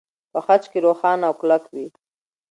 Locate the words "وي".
1.73-1.87